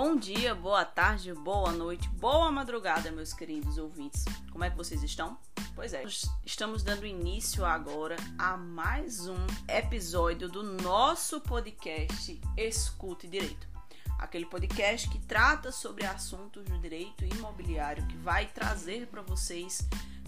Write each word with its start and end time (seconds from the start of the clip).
Bom 0.00 0.14
dia, 0.14 0.54
boa 0.54 0.84
tarde, 0.84 1.34
boa 1.34 1.72
noite, 1.72 2.08
boa 2.10 2.52
madrugada, 2.52 3.10
meus 3.10 3.32
queridos 3.32 3.78
ouvintes. 3.78 4.24
Como 4.52 4.62
é 4.62 4.70
que 4.70 4.76
vocês 4.76 5.02
estão? 5.02 5.36
Pois 5.74 5.92
é, 5.92 6.04
estamos 6.46 6.84
dando 6.84 7.04
início 7.04 7.64
agora 7.64 8.14
a 8.38 8.56
mais 8.56 9.26
um 9.26 9.44
episódio 9.66 10.48
do 10.48 10.62
nosso 10.62 11.40
podcast 11.40 12.40
Escute 12.56 13.26
Direito. 13.26 13.66
Aquele 14.20 14.46
podcast 14.46 15.08
que 15.08 15.18
trata 15.18 15.72
sobre 15.72 16.06
assuntos 16.06 16.64
do 16.64 16.78
direito 16.78 17.24
imobiliário, 17.24 18.06
que 18.06 18.16
vai 18.18 18.46
trazer 18.46 19.08
para 19.08 19.22
vocês 19.22 19.80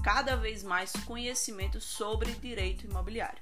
cada 0.02 0.34
vez 0.34 0.64
mais 0.64 0.91
conhecimento 1.05 1.80
sobre 1.80 2.32
direito 2.32 2.87
imobiliário. 2.87 3.41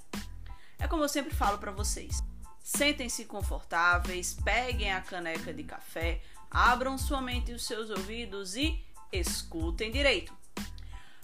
É 0.78 0.86
como 0.86 1.02
eu 1.02 1.08
sempre 1.08 1.34
falo 1.34 1.56
para 1.56 1.72
vocês, 1.72 2.22
Sentem-se 2.70 3.24
confortáveis, 3.24 4.36
peguem 4.44 4.92
a 4.92 5.00
caneca 5.00 5.54
de 5.54 5.64
café, 5.64 6.20
abram 6.50 6.98
sua 6.98 7.18
mente 7.18 7.50
e 7.50 7.54
os 7.54 7.64
seus 7.64 7.88
ouvidos 7.88 8.56
e 8.56 8.84
escutem 9.10 9.90
direito. 9.90 10.34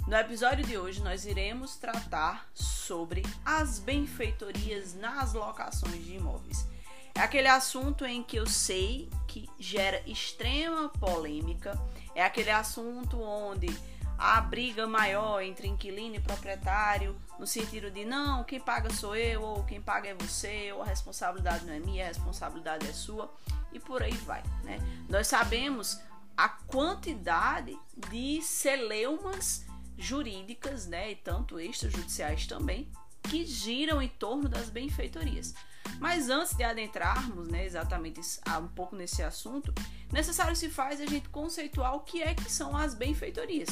No 0.09 0.17
episódio 0.17 0.65
de 0.65 0.79
hoje, 0.79 1.03
nós 1.03 1.27
iremos 1.27 1.77
tratar 1.77 2.48
sobre 2.55 3.23
as 3.45 3.79
benfeitorias 3.79 4.95
nas 4.95 5.34
locações 5.34 6.03
de 6.03 6.15
imóveis. 6.15 6.67
É 7.15 7.20
aquele 7.20 7.48
assunto 7.48 8.06
em 8.06 8.23
que 8.23 8.39
eu 8.39 8.47
sei 8.47 9.11
que 9.29 9.47
gera 9.59 10.03
extrema 10.06 10.89
polêmica, 10.89 11.79
é 12.15 12.25
aquele 12.25 12.51
assunto 12.51 13.20
onde 13.20 13.69
a 14.17 14.41
briga 14.41 14.87
maior 14.87 15.42
entre 15.42 15.69
inquilino 15.69 16.17
e 16.17 16.20
proprietário, 16.20 17.15
no 17.38 17.47
sentido 17.47 17.91
de 17.91 18.05
não, 18.05 18.45
quem 18.45 18.61
paga 18.61 18.93
sou 18.93 19.16
eu, 19.16 19.42
ou 19.42 19.65
quem 19.65 19.80
paga 19.80 20.09
é 20.09 20.15
você, 20.15 20.73
ou 20.73 20.83
a 20.83 20.87
responsabilidade 20.87 21.65
não 21.65 21.75
é 21.75 21.80
minha, 21.80 22.05
a 22.05 22.09
responsabilidade 22.09 22.86
é 22.86 22.92
sua, 22.92 23.33
e 23.72 23.81
por 23.81 24.03
aí 24.03 24.12
vai. 24.12 24.42
Né? 24.62 24.78
Nós 25.08 25.27
sabemos 25.27 26.00
a 26.36 26.48
quantidade 26.48 27.78
de 28.11 28.41
celeumas 28.42 29.64
jurídicas, 29.97 30.86
né, 30.86 31.12
e 31.12 31.17
tanto 31.17 31.61
extrajudiciais 31.61 32.47
também, 32.47 32.91
que 33.23 33.45
giram 33.47 34.03
em 34.03 34.08
torno 34.08 34.48
das 34.48 34.69
benfeitorias. 34.69 35.55
Mas 36.01 36.28
antes 36.28 36.55
de 36.56 36.64
adentrarmos 36.64 37.48
né, 37.48 37.64
exatamente 37.64 38.20
um 38.61 38.69
pouco 38.69 38.97
nesse 38.97 39.23
assunto, 39.23 39.73
necessário 40.12 40.56
se 40.56 40.69
faz 40.69 41.01
a 41.01 41.06
gente 41.06 41.28
conceituar 41.28 41.95
o 41.95 42.01
que 42.01 42.23
é 42.23 42.34
que 42.34 42.51
são 42.51 42.77
as 42.77 42.95
benfeitorias 42.95 43.69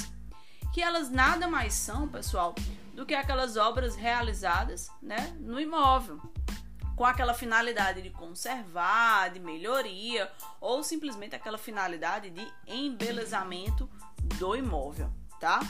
que 0.72 0.82
elas 0.82 1.10
nada 1.10 1.46
mais 1.46 1.74
são, 1.74 2.08
pessoal, 2.08 2.54
do 2.94 3.04
que 3.04 3.14
aquelas 3.14 3.56
obras 3.56 3.94
realizadas 3.94 4.90
né, 5.00 5.36
no 5.40 5.60
imóvel, 5.60 6.20
com 6.96 7.04
aquela 7.04 7.34
finalidade 7.34 8.02
de 8.02 8.10
conservar, 8.10 9.30
de 9.30 9.40
melhoria, 9.40 10.30
ou 10.60 10.82
simplesmente 10.82 11.34
aquela 11.34 11.58
finalidade 11.58 12.30
de 12.30 12.46
embelezamento 12.66 13.88
do 14.38 14.56
imóvel, 14.56 15.10
tá? 15.40 15.60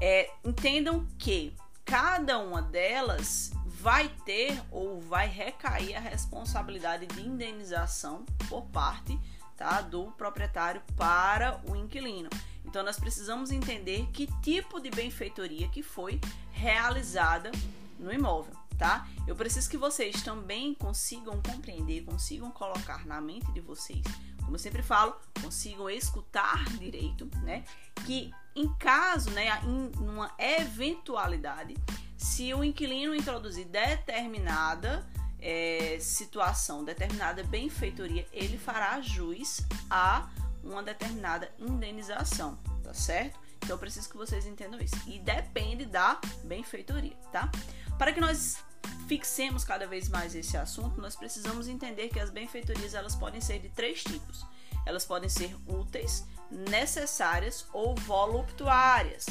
É, 0.00 0.30
entendam 0.44 1.06
que 1.18 1.56
cada 1.84 2.38
uma 2.38 2.60
delas 2.60 3.50
vai 3.66 4.08
ter 4.24 4.60
ou 4.70 5.00
vai 5.00 5.28
recair 5.28 5.96
a 5.96 6.00
responsabilidade 6.00 7.06
de 7.06 7.26
indenização 7.26 8.24
por 8.48 8.66
parte 8.66 9.18
tá, 9.56 9.80
do 9.80 10.12
proprietário 10.12 10.82
para 10.96 11.60
o 11.68 11.74
inquilino. 11.74 12.28
Então 12.68 12.84
nós 12.84 13.00
precisamos 13.00 13.50
entender 13.50 14.06
que 14.12 14.28
tipo 14.42 14.78
de 14.78 14.90
benfeitoria 14.90 15.68
que 15.68 15.82
foi 15.82 16.20
realizada 16.52 17.50
no 17.98 18.12
imóvel, 18.12 18.54
tá? 18.76 19.08
Eu 19.26 19.34
preciso 19.34 19.70
que 19.70 19.78
vocês 19.78 20.22
também 20.22 20.74
consigam 20.74 21.40
compreender, 21.40 22.04
consigam 22.04 22.50
colocar 22.50 23.06
na 23.06 23.22
mente 23.22 23.50
de 23.52 23.60
vocês, 23.60 24.02
como 24.44 24.54
eu 24.54 24.58
sempre 24.58 24.82
falo, 24.82 25.16
consigam 25.42 25.88
escutar 25.88 26.62
direito, 26.78 27.26
né? 27.42 27.64
Que 28.04 28.30
em 28.54 28.68
caso, 28.74 29.30
né, 29.30 29.48
em 29.64 29.90
uma 29.98 30.30
eventualidade, 30.38 31.74
se 32.18 32.52
o 32.52 32.62
inquilino 32.62 33.14
introduzir 33.14 33.64
determinada 33.64 35.06
é, 35.40 35.96
situação, 36.00 36.84
determinada 36.84 37.42
benfeitoria, 37.44 38.26
ele 38.30 38.58
fará 38.58 39.00
jus 39.00 39.62
a 39.88 40.28
uma 40.62 40.82
determinada 40.82 41.52
indenização, 41.58 42.58
tá 42.82 42.92
certo? 42.92 43.38
Então 43.56 43.70
eu 43.70 43.78
preciso 43.78 44.08
que 44.08 44.16
vocês 44.16 44.46
entendam 44.46 44.80
isso. 44.80 44.96
E 45.06 45.18
depende 45.18 45.84
da 45.84 46.20
benfeitoria, 46.44 47.16
tá? 47.32 47.50
Para 47.98 48.12
que 48.12 48.20
nós 48.20 48.58
fixemos 49.06 49.64
cada 49.64 49.86
vez 49.86 50.08
mais 50.08 50.34
esse 50.34 50.56
assunto, 50.56 51.00
nós 51.00 51.16
precisamos 51.16 51.68
entender 51.68 52.08
que 52.08 52.20
as 52.20 52.30
benfeitorias 52.30 52.94
elas 52.94 53.16
podem 53.16 53.40
ser 53.40 53.58
de 53.58 53.68
três 53.70 54.02
tipos. 54.02 54.46
Elas 54.86 55.04
podem 55.04 55.28
ser 55.28 55.54
úteis, 55.66 56.24
necessárias 56.50 57.66
ou 57.72 57.94
voluptuárias. 57.96 59.26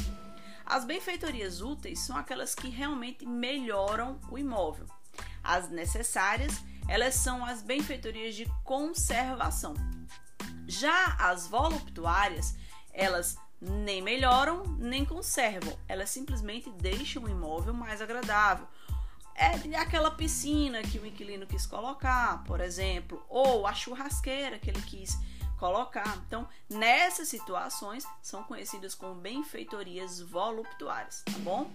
As 0.66 0.84
benfeitorias 0.84 1.62
úteis 1.62 2.00
são 2.00 2.18
aquelas 2.18 2.54
que 2.54 2.70
realmente 2.70 3.26
melhoram 3.26 4.20
o 4.30 4.38
imóvel. 4.38 4.86
As 5.44 5.70
necessárias, 5.70 6.54
elas 6.88 7.16
são 7.16 7.46
as 7.46 7.62
benfeitorias 7.62 8.36
de 8.36 8.46
conservação. 8.64 9.74
Já 10.68 11.16
as 11.20 11.48
voluptuárias, 11.48 12.56
elas 12.94 13.38
nem 13.60 14.02
melhoram 14.02 14.64
nem 14.78 15.04
conservam, 15.04 15.76
elas 15.88 16.10
simplesmente 16.10 16.70
deixam 16.72 17.24
o 17.24 17.30
imóvel 17.30 17.74
mais 17.74 18.02
agradável. 18.02 18.68
É 19.34 19.76
aquela 19.78 20.10
piscina 20.10 20.82
que 20.82 20.98
o 20.98 21.06
inquilino 21.06 21.46
quis 21.46 21.66
colocar, 21.66 22.44
por 22.44 22.60
exemplo, 22.60 23.24
ou 23.30 23.68
a 23.68 23.74
churrasqueira 23.74 24.58
que 24.58 24.70
ele 24.70 24.82
quis 24.82 25.16
colocar. 25.60 26.18
Então, 26.26 26.48
nessas 26.68 27.28
situações, 27.28 28.04
são 28.22 28.44
conhecidas 28.44 28.96
como 28.96 29.14
benfeitorias 29.14 30.20
voluptuárias, 30.22 31.24
tá 31.24 31.38
bom? 31.40 31.70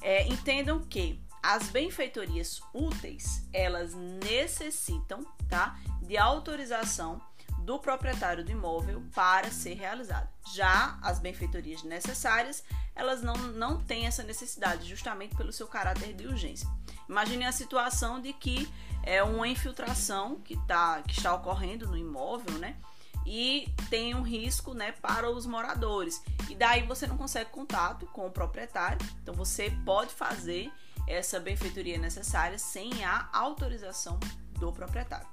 É, 0.00 0.26
entendam 0.28 0.80
que 0.80 1.20
as 1.42 1.68
benfeitorias 1.68 2.62
úteis, 2.72 3.48
elas 3.52 3.94
necessitam, 3.94 5.24
tá, 5.48 5.80
de 6.02 6.16
autorização 6.16 7.20
do 7.70 7.78
proprietário 7.78 8.44
do 8.44 8.50
imóvel 8.50 9.00
para 9.14 9.48
ser 9.48 9.74
realizada. 9.74 10.28
Já 10.52 10.98
as 11.00 11.20
benfeitorias 11.20 11.84
necessárias, 11.84 12.64
elas 12.96 13.22
não, 13.22 13.36
não 13.36 13.80
têm 13.80 14.08
essa 14.08 14.24
necessidade, 14.24 14.88
justamente 14.88 15.36
pelo 15.36 15.52
seu 15.52 15.68
caráter 15.68 16.12
de 16.12 16.26
urgência. 16.26 16.68
Imagine 17.08 17.46
a 17.46 17.52
situação 17.52 18.20
de 18.20 18.32
que 18.32 18.68
é 19.04 19.22
uma 19.22 19.46
infiltração 19.46 20.40
que, 20.40 20.56
tá, 20.66 21.00
que 21.02 21.12
está 21.12 21.32
ocorrendo 21.32 21.86
no 21.86 21.96
imóvel, 21.96 22.58
né? 22.58 22.76
E 23.24 23.72
tem 23.88 24.16
um 24.16 24.22
risco 24.22 24.74
né, 24.74 24.90
para 24.90 25.30
os 25.30 25.46
moradores. 25.46 26.20
E 26.48 26.56
daí 26.56 26.82
você 26.82 27.06
não 27.06 27.16
consegue 27.16 27.50
contato 27.50 28.04
com 28.06 28.26
o 28.26 28.32
proprietário. 28.32 28.98
Então 29.22 29.32
você 29.32 29.70
pode 29.86 30.12
fazer 30.12 30.72
essa 31.06 31.38
benfeitoria 31.38 31.98
necessária 31.98 32.58
sem 32.58 33.04
a 33.04 33.28
autorização 33.32 34.18
do 34.58 34.72
proprietário. 34.72 35.28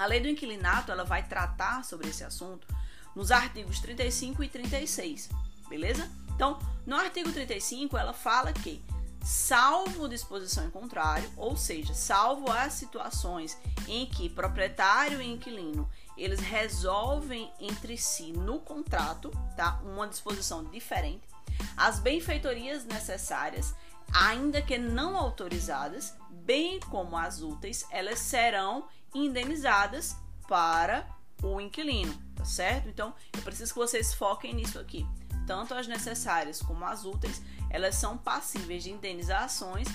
A 0.00 0.06
lei 0.06 0.18
do 0.18 0.28
inquilinato 0.28 0.90
ela 0.90 1.04
vai 1.04 1.22
tratar 1.22 1.84
sobre 1.84 2.08
esse 2.08 2.24
assunto 2.24 2.66
nos 3.14 3.30
artigos 3.30 3.80
35 3.80 4.42
e 4.42 4.48
36, 4.48 5.28
beleza? 5.68 6.10
Então, 6.34 6.58
no 6.86 6.96
artigo 6.96 7.30
35 7.30 7.98
ela 7.98 8.14
fala 8.14 8.50
que 8.50 8.82
salvo 9.22 10.08
disposição 10.08 10.64
em 10.64 10.70
contrário, 10.70 11.30
ou 11.36 11.54
seja, 11.54 11.92
salvo 11.92 12.50
as 12.50 12.72
situações 12.72 13.58
em 13.86 14.06
que 14.06 14.30
proprietário 14.30 15.20
e 15.20 15.30
inquilino 15.30 15.86
eles 16.16 16.40
resolvem 16.40 17.52
entre 17.60 17.98
si 17.98 18.32
no 18.32 18.58
contrato, 18.58 19.30
tá? 19.54 19.82
Uma 19.84 20.08
disposição 20.08 20.64
diferente. 20.64 21.28
As 21.76 21.98
benfeitorias 21.98 22.86
necessárias, 22.86 23.74
ainda 24.14 24.62
que 24.62 24.78
não 24.78 25.14
autorizadas, 25.14 26.16
bem 26.30 26.80
como 26.80 27.18
as 27.18 27.42
úteis, 27.42 27.84
elas 27.90 28.18
serão 28.18 28.88
indenizadas 29.14 30.16
para 30.48 31.06
o 31.42 31.60
inquilino, 31.60 32.12
tá 32.34 32.44
certo? 32.44 32.88
Então, 32.88 33.14
eu 33.32 33.42
preciso 33.42 33.72
que 33.72 33.78
vocês 33.78 34.12
foquem 34.12 34.54
nisso 34.54 34.78
aqui. 34.78 35.06
Tanto 35.46 35.74
as 35.74 35.86
necessárias 35.86 36.60
como 36.62 36.84
as 36.84 37.04
úteis, 37.04 37.42
elas 37.70 37.96
são 37.96 38.16
passíveis 38.18 38.84
de 38.84 38.90
indenizações 38.90 39.88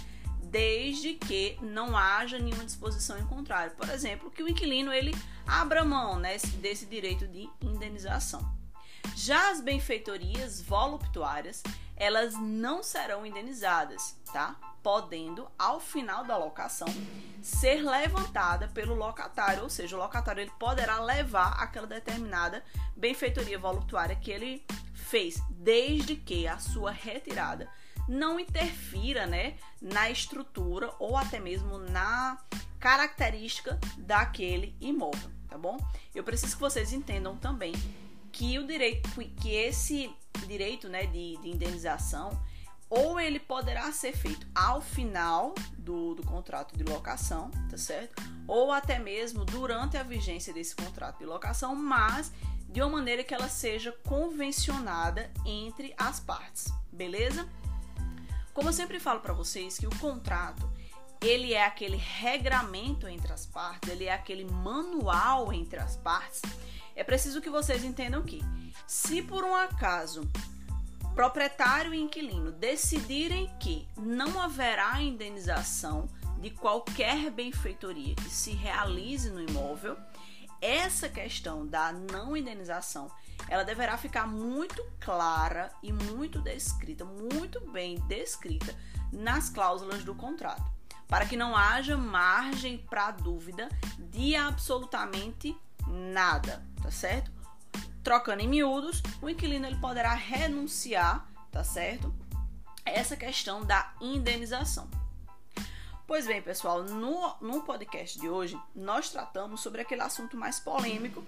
desde 0.44 1.14
que 1.14 1.58
não 1.62 1.98
haja 1.98 2.40
nenhuma 2.40 2.66
disposição 2.66 3.18
em 3.18 3.26
contrário. 3.26 3.76
Por 3.76 3.90
exemplo, 3.90 4.32
que 4.32 4.44
o 4.44 4.48
inquilino 4.48 4.94
ele 4.94 5.14
abra 5.46 5.84
mão 5.84 6.18
né, 6.18 6.38
desse 6.62 6.86
direito 6.86 7.28
de 7.28 7.50
indenização. 7.62 8.56
Já 9.16 9.52
as 9.52 9.62
benfeitorias 9.62 10.62
voluptuárias, 10.62 11.62
elas 11.96 12.34
não 12.34 12.84
serão 12.84 13.26
indenizadas, 13.26 14.16
tá? 14.32 14.56
Podendo, 14.84 15.48
ao 15.58 15.80
final 15.80 16.24
da 16.24 16.38
locação, 16.38 16.88
ser 17.42 17.82
levantada 17.82 18.68
pelo 18.68 18.94
locatário, 18.94 19.64
ou 19.64 19.70
seja, 19.70 19.96
o 19.96 20.00
locatário 20.00 20.42
ele 20.42 20.52
poderá 20.60 21.00
levar 21.00 21.54
aquela 21.62 21.88
determinada 21.88 22.64
benfeitoria 22.96 23.58
voluptuária 23.58 24.16
que 24.16 24.30
ele 24.30 24.66
fez, 24.94 25.42
desde 25.50 26.16
que 26.16 26.48
a 26.48 26.60
sua 26.60 26.92
retirada 26.92 27.70
não 28.08 28.40
interfira, 28.40 29.26
né, 29.26 29.58
na 29.82 30.12
estrutura 30.12 30.94
ou 31.00 31.18
até 31.18 31.40
mesmo 31.40 31.80
na 31.80 32.38
característica 32.80 33.80
daquele 33.98 34.76
imóvel 34.80 35.36
tá 35.56 35.58
bom? 35.58 35.78
Eu 36.14 36.24
preciso 36.24 36.56
que 36.56 36.62
vocês 36.62 36.92
entendam 36.92 37.38
também 37.38 37.74
que 38.36 38.60
o 38.60 38.68
direito, 38.68 39.10
que 39.42 39.50
esse 39.50 40.14
direito, 40.46 40.90
né, 40.90 41.06
de, 41.06 41.38
de 41.38 41.50
indenização, 41.50 42.38
ou 42.90 43.18
ele 43.18 43.40
poderá 43.40 43.92
ser 43.94 44.16
feito 44.16 44.46
ao 44.54 44.82
final 44.82 45.56
do, 45.78 46.16
do 46.16 46.24
contrato 46.24 46.78
de 46.78 46.84
locação, 46.84 47.50
tá 47.70 47.78
certo? 47.78 48.22
Ou 48.46 48.74
até 48.74 49.00
mesmo 49.00 49.46
durante 49.46 49.96
a 49.98 50.04
vigência 50.04 50.54
desse 50.54 50.76
contrato 50.76 51.18
de 51.18 51.26
locação, 51.26 51.76
mas 51.76 52.32
de 52.68 52.82
uma 52.82 52.98
maneira 52.98 53.24
que 53.24 53.34
ela 53.34 53.48
seja 53.48 53.94
convencionada 54.06 55.32
entre 55.46 55.94
as 55.98 56.20
partes, 56.20 56.72
beleza? 56.92 57.48
Como 58.54 58.68
eu 58.68 58.74
sempre 58.74 59.00
falo 59.00 59.22
para 59.22 59.34
vocês 59.34 59.80
que 59.80 59.88
o 59.88 59.98
contrato 59.98 60.70
ele 61.22 61.54
é 61.54 61.66
aquele 61.66 61.98
regramento 61.98 63.08
entre 63.08 63.32
as 63.32 63.46
partes, 63.46 63.90
ele 63.90 64.06
é 64.06 64.14
aquele 64.14 64.44
manual 64.44 65.54
entre 65.54 65.80
as 65.80 65.96
partes. 65.96 66.42
É 66.96 67.04
preciso 67.04 67.42
que 67.42 67.50
vocês 67.50 67.84
entendam 67.84 68.24
que, 68.24 68.42
se 68.88 69.22
por 69.22 69.44
um 69.44 69.56
acaso 69.56 70.22
proprietário 71.14 71.94
e 71.94 72.02
inquilino 72.02 72.52
decidirem 72.52 73.50
que 73.60 73.88
não 73.98 74.40
haverá 74.40 75.02
indenização 75.02 76.08
de 76.40 76.50
qualquer 76.50 77.32
benfeitoria 77.32 78.16
que 78.16 78.30
se 78.30 78.52
realize 78.52 79.30
no 79.30 79.42
imóvel, 79.42 79.98
essa 80.62 81.10
questão 81.10 81.66
da 81.66 81.92
não 81.92 82.36
indenização 82.36 83.10
ela 83.48 83.64
deverá 83.64 83.98
ficar 83.98 84.28
muito 84.28 84.84
clara 85.00 85.72
e 85.84 85.92
muito 85.92 86.40
descrita, 86.42 87.06
muito 87.06 87.60
bem 87.72 88.00
descrita 88.08 88.76
nas 89.12 89.50
cláusulas 89.50 90.04
do 90.04 90.16
contrato, 90.16 90.64
para 91.08 91.26
que 91.26 91.38
não 91.38 91.56
haja 91.56 91.96
margem 91.96 92.78
para 92.78 93.12
dúvida 93.12 93.70
de 94.00 94.36
absolutamente 94.36 95.56
nada, 95.88 96.64
tá 96.86 96.92
certo? 96.92 97.32
Trocando 98.04 98.44
em 98.44 98.48
miúdos, 98.48 99.02
o 99.20 99.28
inquilino 99.28 99.66
ele 99.66 99.78
poderá 99.78 100.14
renunciar, 100.14 101.28
tá 101.52 101.64
certo? 101.64 102.14
Essa 102.86 103.18
questão 103.18 103.66
da 103.66 103.92
indenização. 104.00 104.88
Pois 106.06 106.28
bem, 106.28 106.40
pessoal, 106.44 106.84
no, 106.84 107.36
no 107.42 107.64
podcast 107.64 108.20
de 108.20 108.30
hoje 108.30 108.56
nós 108.76 109.10
tratamos 109.10 109.62
sobre 109.62 109.82
aquele 109.82 110.04
assunto 110.04 110.38
mais 110.38 110.60
polêmico 110.60 111.24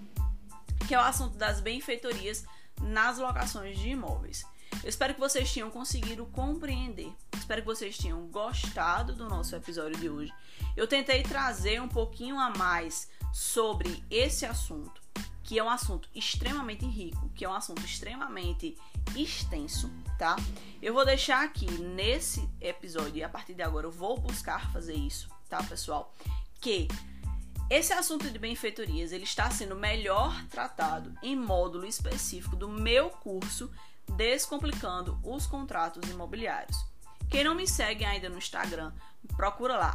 que 0.88 0.94
é 0.94 1.00
o 1.00 1.01
assunto 1.01 1.36
das 1.36 1.60
benfeitorias 1.60 2.45
nas 2.80 3.18
locações 3.18 3.80
de 3.80 3.89
imóveis. 3.89 4.45
Eu 4.83 4.89
espero 4.89 5.15
que 5.15 5.19
vocês 5.19 5.51
tenham 5.51 5.71
conseguido 5.71 6.27
compreender. 6.27 7.12
Espero 7.36 7.62
que 7.62 7.68
vocês 7.68 7.98
tenham 7.98 8.27
gostado 8.27 9.15
do 9.15 9.27
nosso 9.27 9.56
episódio 9.56 9.98
de 9.98 10.07
hoje. 10.07 10.31
Eu 10.75 10.86
tentei 10.86 11.24
trazer 11.24 11.81
um 11.81 11.89
pouquinho 11.89 12.39
a 12.39 12.51
mais 12.51 13.10
sobre 13.33 14.03
esse 14.10 14.45
assunto, 14.45 15.01
que 15.47 15.57
é 15.57 15.63
um 15.63 15.69
assunto 15.69 16.09
extremamente 16.13 16.85
rico, 16.85 17.29
que 17.29 17.45
é 17.45 17.49
um 17.49 17.53
assunto 17.53 17.81
extremamente 17.83 18.77
extenso, 19.15 19.89
tá? 20.19 20.35
Eu 20.81 20.94
vou 20.94 21.05
deixar 21.05 21.41
aqui 21.41 21.65
nesse 21.71 22.47
episódio 22.59 23.15
e 23.15 23.23
a 23.23 23.29
partir 23.29 23.53
de 23.53 23.63
agora 23.63 23.88
eu 23.88 23.91
vou 23.91 24.19
buscar 24.19 24.69
fazer 24.73 24.94
isso, 24.94 25.29
tá, 25.47 25.63
pessoal? 25.63 26.13
Que 26.59 26.89
esse 27.69 27.94
assunto 27.94 28.29
de 28.29 28.38
benfeitorias 28.38 29.13
ele 29.13 29.23
está 29.23 29.49
sendo 29.49 29.73
melhor 29.73 30.35
tratado 30.49 31.17
em 31.23 31.33
módulo 31.33 31.85
específico 31.85 32.57
do 32.57 32.67
meu 32.67 33.09
curso 33.09 33.71
Descomplicando 34.17 35.17
os 35.23 35.47
Contratos 35.47 36.09
Imobiliários. 36.09 36.77
Quem 37.29 37.45
não 37.45 37.55
me 37.55 37.67
segue 37.67 38.03
ainda 38.03 38.29
no 38.29 38.38
Instagram, 38.38 38.91
procura 39.38 39.77
lá, 39.77 39.93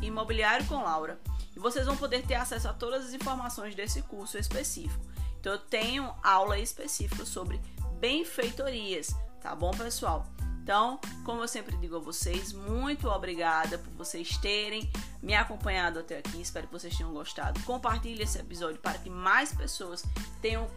imobiliário 0.00 0.66
com 0.66 0.82
Laura, 0.82 1.20
e 1.54 1.58
vocês 1.58 1.86
vão 1.86 1.96
poder 1.96 2.26
ter 2.26 2.34
acesso 2.34 2.68
a 2.68 2.72
todas 2.72 3.06
as 3.06 3.14
informações 3.14 3.74
desse 3.74 4.02
curso 4.02 4.38
específico. 4.38 5.04
Então 5.40 5.52
eu 5.52 5.58
tenho 5.58 6.12
aula 6.22 6.58
específica 6.58 7.24
sobre 7.24 7.60
benfeitorias, 7.98 9.14
tá 9.40 9.54
bom, 9.54 9.70
pessoal? 9.72 10.26
Então, 10.62 11.00
como 11.24 11.42
eu 11.42 11.48
sempre 11.48 11.76
digo 11.76 11.96
a 11.96 11.98
vocês, 11.98 12.52
muito 12.52 13.08
obrigada 13.08 13.78
por 13.78 13.92
vocês 13.94 14.36
terem 14.36 14.88
me 15.20 15.34
acompanhado 15.34 15.98
até 15.98 16.18
aqui. 16.18 16.40
Espero 16.40 16.68
que 16.68 16.72
vocês 16.72 16.96
tenham 16.96 17.12
gostado. 17.12 17.60
Compartilhe 17.64 18.22
esse 18.22 18.38
episódio 18.38 18.80
para 18.80 18.96
que 18.98 19.10
mais 19.10 19.52
pessoas 19.52 20.04
tenham 20.40 20.68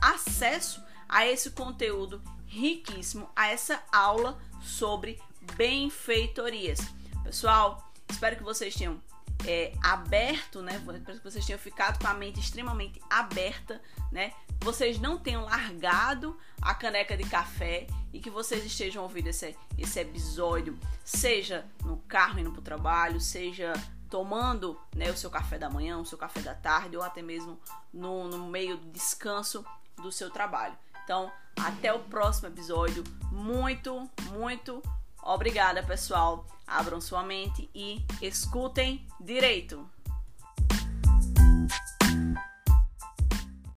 acesso 0.00 0.80
a 1.08 1.26
esse 1.26 1.50
conteúdo 1.50 2.22
riquíssimo, 2.46 3.28
a 3.34 3.48
essa 3.48 3.82
aula 3.90 4.38
sobre 4.60 5.20
benfeitorias. 5.56 6.78
Pessoal, 7.24 7.92
espero 8.08 8.36
que 8.36 8.44
vocês 8.44 8.74
tenham 8.74 9.00
é, 9.46 9.72
aberto, 9.82 10.62
né? 10.62 10.76
Espero 10.76 11.18
que 11.18 11.24
vocês 11.24 11.44
tenham 11.44 11.58
ficado 11.58 11.98
com 11.98 12.06
a 12.06 12.14
mente 12.14 12.40
extremamente 12.40 13.00
aberta, 13.10 13.80
né? 14.10 14.32
Vocês 14.60 14.98
não 14.98 15.18
tenham 15.18 15.44
largado 15.44 16.38
a 16.60 16.74
caneca 16.74 17.16
de 17.16 17.24
café 17.24 17.86
e 18.12 18.20
que 18.20 18.30
vocês 18.30 18.64
estejam 18.64 19.02
ouvindo 19.02 19.28
esse, 19.28 19.56
esse 19.76 20.00
episódio, 20.00 20.78
seja 21.04 21.66
no 21.84 21.96
carro 22.08 22.38
indo 22.38 22.52
para 22.52 22.60
o 22.60 22.64
trabalho, 22.64 23.20
seja 23.20 23.72
tomando 24.08 24.78
né, 24.94 25.10
o 25.10 25.16
seu 25.16 25.30
café 25.30 25.58
da 25.58 25.70
manhã, 25.70 25.98
o 25.98 26.04
seu 26.04 26.18
café 26.18 26.40
da 26.40 26.54
tarde, 26.54 26.96
ou 26.96 27.02
até 27.02 27.22
mesmo 27.22 27.58
no, 27.92 28.28
no 28.28 28.46
meio 28.46 28.76
do 28.76 28.90
descanso 28.90 29.64
do 29.96 30.12
seu 30.12 30.30
trabalho. 30.30 30.76
Então, 31.02 31.32
até 31.56 31.92
o 31.92 32.00
próximo 32.00 32.48
episódio. 32.48 33.02
Muito, 33.30 34.08
muito 34.30 34.82
obrigada, 35.22 35.82
pessoal. 35.82 36.46
Abram 36.66 37.00
sua 37.00 37.22
mente 37.22 37.68
e 37.74 38.04
escutem 38.20 39.06
direito. 39.20 39.88